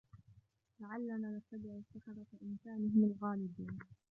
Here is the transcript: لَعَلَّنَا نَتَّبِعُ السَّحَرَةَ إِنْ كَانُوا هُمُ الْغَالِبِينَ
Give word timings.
لَعَلَّنَا 0.79 1.17
نَتَّبِعُ 1.37 1.73
السَّحَرَةَ 1.75 2.25
إِنْ 2.41 2.57
كَانُوا 2.65 2.89
هُمُ 2.89 3.03
الْغَالِبِينَ 3.03 3.79